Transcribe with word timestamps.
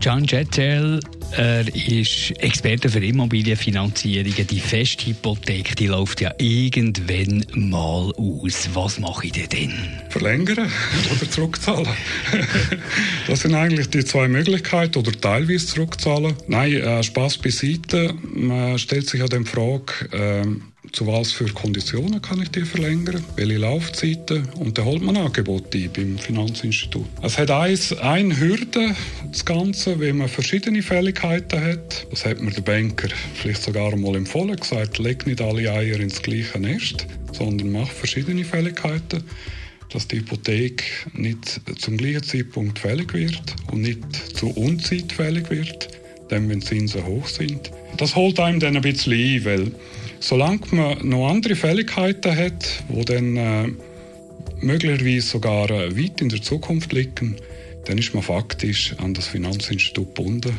Can 0.00 0.24
Jettel, 0.24 1.00
er 1.32 1.66
ist 1.74 2.30
Experte 2.38 2.88
für 2.88 3.04
Immobilienfinanzierungen. 3.04 4.46
Die 4.46 4.60
Festhypothek, 4.60 5.76
die 5.76 5.86
läuft 5.88 6.20
ja 6.20 6.32
irgendwann 6.38 7.44
mal 7.54 8.12
aus. 8.16 8.68
Was 8.74 8.98
mache 8.98 9.26
ich 9.26 9.32
denn 9.32 9.48
denn? 9.48 9.72
Verlängern 10.10 10.70
oder 11.14 11.30
zurückzahlen. 11.30 11.88
das 13.26 13.40
sind 13.40 13.54
eigentlich 13.54 13.88
die 13.90 14.04
zwei 14.04 14.28
Möglichkeiten 14.28 14.98
oder 14.98 15.12
teilweise 15.12 15.66
zurückzahlen. 15.66 16.34
Nein, 16.46 16.72
äh, 16.74 17.02
Spaß 17.02 17.38
beiseite. 17.38 18.14
Man 18.32 18.78
stellt 18.78 19.08
sich 19.08 19.20
ja 19.20 19.26
dann 19.26 19.44
die 19.44 19.50
Frage, 19.50 19.92
äh, 20.12 20.46
zu 20.92 21.06
was 21.06 21.32
für 21.32 21.46
Konditionen 21.46 22.22
kann 22.22 22.40
ich 22.40 22.50
die 22.50 22.62
verlängern, 22.62 23.22
welche 23.36 23.58
Laufzeiten 23.58 24.48
und 24.58 24.78
dann 24.78 24.84
holt 24.84 25.02
man 25.02 25.16
Angebote 25.16 25.78
ein 25.78 25.90
beim 25.92 26.18
Finanzinstitut. 26.18 27.06
Es 27.22 27.38
hat 27.38 27.50
eins, 27.50 27.92
eine 27.92 28.38
Hürde, 28.38 28.94
das 29.30 29.44
Ganze, 29.44 29.98
wenn 30.00 30.18
man 30.18 30.28
verschiedene 30.28 30.82
Fälligkeiten 30.82 31.60
hat. 31.60 32.06
Das 32.10 32.24
hat 32.24 32.40
mir 32.40 32.50
der 32.50 32.62
Banker 32.62 33.08
vielleicht 33.34 33.62
sogar 33.62 33.92
einmal 33.92 34.16
empfohlen, 34.16 34.56
gesagt, 34.56 34.98
leg 34.98 35.26
nicht 35.26 35.40
alle 35.40 35.70
Eier 35.70 36.00
ins 36.00 36.22
gleiche 36.22 36.58
Nest, 36.58 37.06
sondern 37.32 37.72
mach 37.72 37.88
verschiedene 37.90 38.44
Fälligkeiten 38.44 39.22
dass 39.92 40.08
die 40.08 40.18
Hypothek 40.18 40.82
nicht 41.14 41.60
zum 41.78 41.96
gleichen 41.96 42.22
Zeitpunkt 42.22 42.78
fällig 42.78 43.14
wird 43.14 43.54
und 43.70 43.82
nicht 43.82 44.36
zu 44.36 44.48
Unzeit 44.50 45.12
fällig 45.12 45.48
wird, 45.50 45.88
dann 46.28 46.48
wenn 46.48 46.60
Zinsen 46.60 47.06
hoch 47.06 47.26
sind. 47.26 47.70
Das 47.96 48.16
holt 48.16 48.38
einem 48.40 48.60
dann 48.60 48.76
ein 48.76 48.82
bisschen 48.82 49.12
ein, 49.12 49.44
weil 49.44 49.72
Solange 50.20 50.60
man 50.70 51.08
noch 51.08 51.28
andere 51.28 51.54
Fähigkeiten 51.54 52.36
hat, 52.36 52.84
die 52.88 53.04
dann 53.04 53.36
äh, 53.36 53.68
möglicherweise 54.60 55.26
sogar 55.26 55.70
äh, 55.70 55.96
weit 55.96 56.20
in 56.20 56.28
der 56.28 56.42
Zukunft 56.42 56.92
liegen, 56.92 57.36
dann 57.86 57.98
ist 57.98 58.14
man 58.14 58.22
faktisch 58.22 58.94
an 58.98 59.14
das 59.14 59.28
Finanzinstitut 59.28 60.14
gebunden, 60.14 60.56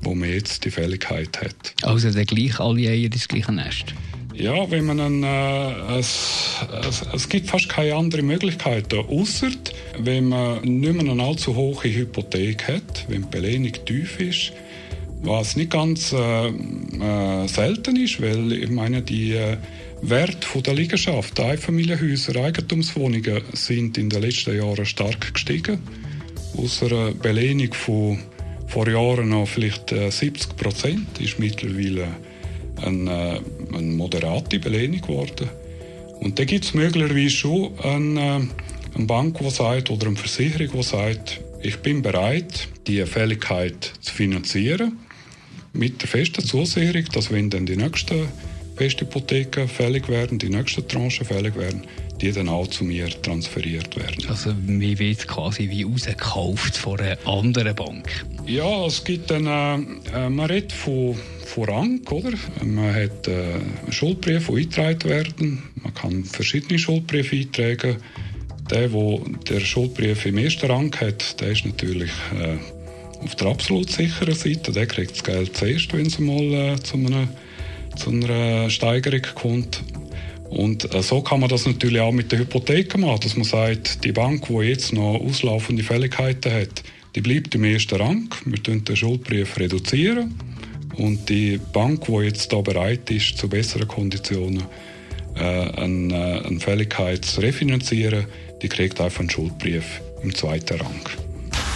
wo 0.00 0.14
man 0.14 0.28
jetzt 0.28 0.64
die 0.64 0.70
Fähigkeit 0.70 1.40
hat. 1.40 1.74
Also 1.82 2.10
dann 2.10 2.24
gleich 2.24 2.58
alle 2.58 2.88
Eier 2.88 3.04
ins 3.04 3.28
gleiche 3.28 3.52
Nest? 3.52 3.94
Ja, 4.34 4.68
wenn 4.68 4.86
man 4.86 4.98
einen, 4.98 5.22
äh, 5.22 5.98
es, 5.98 6.56
es, 6.88 7.02
es, 7.14 7.28
gibt 7.28 7.46
fast 7.46 7.68
keine 7.68 7.94
anderen 7.94 8.26
Möglichkeiten, 8.26 8.98
außer 8.98 9.50
wenn 9.98 10.28
man 10.28 10.60
nicht 10.62 10.92
mehr 10.92 11.12
eine 11.12 11.22
allzu 11.22 11.54
hohe 11.54 11.84
Hypothek 11.84 12.66
hat, 12.66 13.04
wenn 13.08 13.22
die 13.22 13.28
Belehnung 13.28 13.72
tief 13.86 14.18
ist, 14.18 14.52
was 15.24 15.56
nicht 15.56 15.70
ganz 15.70 16.12
äh, 16.12 16.48
äh, 16.48 17.48
selten 17.48 17.96
ist, 17.96 18.20
weil 18.20 18.52
ich 18.52 18.70
meine, 18.70 19.02
die 19.02 19.32
äh, 19.32 19.56
Werte 20.02 20.60
der 20.60 20.74
Liegenschaft, 20.74 21.40
Einfamilienhäuser, 21.40 22.36
Eigentumswohnungen 22.36 23.42
sind 23.52 23.96
in 23.96 24.10
den 24.10 24.22
letzten 24.22 24.56
Jahren 24.56 24.84
stark 24.84 25.32
gestiegen. 25.32 25.78
Aus 26.56 26.82
einer 26.82 27.12
Belehnung 27.12 27.72
von 27.72 28.18
vor 28.66 28.88
Jahren 28.88 29.28
noch 29.28 29.46
vielleicht 29.46 29.90
70 29.90 30.50
äh, 30.50 30.54
Prozent 30.54 31.20
ist 31.20 31.38
mittlerweile 31.38 32.08
eine, 32.82 33.40
äh, 33.72 33.76
eine 33.76 33.92
moderate 33.92 34.58
Belehnung 34.58 35.00
geworden. 35.00 35.48
Und 36.20 36.38
da 36.38 36.44
gibt 36.44 36.64
es 36.64 36.74
möglicherweise 36.74 37.30
schon 37.30 37.78
eine, 37.80 38.20
äh, 38.20 38.96
eine 38.96 39.06
Bank, 39.06 39.38
die 39.38 39.50
sagt, 39.50 39.90
oder 39.90 40.06
eine 40.06 40.16
Versicherung, 40.16 40.68
die 40.72 40.82
sagt, 40.82 41.40
ich 41.62 41.78
bin 41.78 42.02
bereit, 42.02 42.68
die 42.86 43.04
Fälligkeit 43.06 43.92
zu 44.00 44.12
finanzieren 44.12 44.98
mit 45.74 46.00
der 46.00 46.08
festen 46.08 46.44
Zusicherung, 46.44 47.04
dass 47.12 47.30
wenn 47.30 47.50
dann 47.50 47.66
die 47.66 47.76
nächsten 47.76 48.28
Festhypotheken 48.76 49.68
fällig 49.68 50.08
werden, 50.08 50.38
die 50.38 50.48
nächsten 50.48 50.86
Tranchen 50.88 51.26
fällig 51.26 51.56
werden, 51.56 51.82
die 52.20 52.32
dann 52.32 52.48
auch 52.48 52.66
zu 52.66 52.84
mir 52.84 53.08
transferiert 53.22 53.96
werden. 53.96 54.28
Also 54.28 54.54
mir 54.54 54.98
wird 54.98 55.26
quasi 55.28 55.68
wie 55.68 55.82
rausgekauft 55.82 56.76
von 56.76 57.00
einer 57.00 57.18
anderen 57.26 57.74
Bank? 57.74 58.08
Ja, 58.46 58.86
es 58.86 59.02
gibt 59.04 59.30
dann, 59.30 59.46
äh, 59.46 60.26
äh 60.26 60.28
man 60.28 60.46
redet 60.46 60.72
von, 60.72 61.16
von 61.44 61.64
Rang, 61.64 62.00
oder? 62.10 62.32
Man 62.62 62.94
hat 62.94 63.28
äh, 63.28 63.60
Schuldbriefe, 63.90 64.52
die 64.52 64.62
eingetragen 64.62 65.04
werden. 65.04 65.62
Man 65.82 65.94
kann 65.94 66.24
verschiedene 66.24 66.78
Schuldbriefe 66.78 67.36
eintragen. 67.36 67.96
Der, 68.70 68.88
der 68.88 69.18
der 69.50 69.60
Schuldbrief 69.60 70.24
im 70.24 70.38
ersten 70.38 70.70
Rang 70.70 70.94
hat, 71.00 71.40
der 71.40 71.50
ist 71.50 71.66
natürlich 71.66 72.10
äh, 72.40 72.56
auf 73.24 73.34
der 73.36 73.48
absolut 73.48 73.90
sicheren 73.90 74.34
Seite, 74.34 74.72
der 74.72 74.86
kriegt 74.86 75.12
das 75.12 75.24
Geld 75.24 75.56
zuerst, 75.56 75.92
wenn 75.92 76.06
es 76.06 76.18
mal 76.18 76.42
äh, 76.42 76.76
zu, 76.76 76.96
einer, 76.96 77.28
zu 77.96 78.10
einer 78.10 78.70
Steigerung 78.70 79.22
kommt. 79.34 79.82
Und 80.50 80.94
äh, 80.94 81.02
so 81.02 81.22
kann 81.22 81.40
man 81.40 81.48
das 81.48 81.66
natürlich 81.66 82.00
auch 82.00 82.12
mit 82.12 82.30
der 82.30 82.40
Hypothek 82.40 82.96
machen, 82.98 83.20
dass 83.22 83.36
man 83.36 83.44
sagt, 83.44 84.04
die 84.04 84.12
Bank, 84.12 84.46
die 84.48 84.54
jetzt 84.66 84.92
noch 84.92 85.20
auslaufende 85.20 85.82
Fälligkeiten 85.82 86.52
hat, 86.52 86.82
die 87.14 87.20
bleibt 87.20 87.54
im 87.54 87.64
ersten 87.64 87.96
Rang. 87.96 88.28
Wir 88.44 88.62
reduzieren 88.62 88.88
den 88.88 88.96
Schuldbrief 88.96 89.58
reduzieren. 89.58 90.34
Und 90.96 91.28
die 91.28 91.58
Bank, 91.72 92.06
die 92.06 92.24
jetzt 92.24 92.52
da 92.52 92.60
bereit 92.60 93.10
ist, 93.10 93.38
zu 93.38 93.48
besseren 93.48 93.88
Konditionen 93.88 94.62
äh, 95.36 95.40
eine, 95.40 96.14
äh, 96.14 96.46
eine 96.46 96.60
Fälligkeit 96.60 97.24
zu 97.24 97.40
refinanzieren, 97.40 98.26
die 98.62 98.68
kriegt 98.68 99.00
einfach 99.00 99.20
einen 99.20 99.30
Schuldbrief 99.30 100.00
im 100.22 100.34
zweiten 100.34 100.78
Rang. 100.78 101.23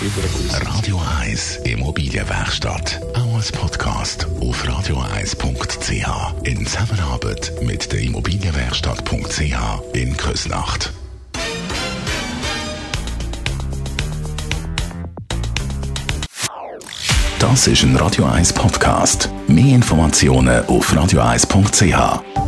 Radio 0.00 1.00
1 1.22 1.58
Immobilienwerkstatt. 1.64 3.00
Auch 3.14 3.36
als 3.36 3.52
Podcast 3.52 4.26
auf 4.40 4.64
radio1.ch. 4.64 6.34
In 6.42 6.66
Zusammenarbeit 6.66 7.52
mit 7.62 7.92
der 7.92 8.00
Immobilienwerkstatt.ch 8.00 9.94
in 9.94 10.16
Küsnacht. 10.16 10.92
Das 17.38 17.68
ist 17.68 17.84
ein 17.84 17.94
Radio 17.96 18.24
1 18.24 18.52
Podcast. 18.52 19.30
Mehr 19.46 19.76
Informationen 19.76 20.66
auf 20.66 20.92
radio1.ch. 20.92 22.43